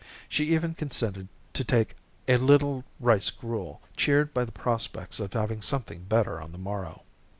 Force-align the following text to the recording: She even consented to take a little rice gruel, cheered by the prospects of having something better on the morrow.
She 0.27 0.55
even 0.55 0.73
consented 0.73 1.27
to 1.53 1.63
take 1.63 1.93
a 2.27 2.37
little 2.37 2.83
rice 2.99 3.29
gruel, 3.29 3.83
cheered 3.95 4.33
by 4.33 4.45
the 4.45 4.51
prospects 4.51 5.19
of 5.19 5.33
having 5.33 5.61
something 5.61 6.05
better 6.05 6.41
on 6.41 6.51
the 6.51 6.57
morrow. 6.57 7.03